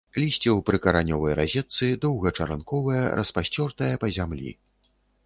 [0.21, 4.51] Лісце ў прыкаранёвай разетцы, доўгачаранковае, распасцёртае па зямлі.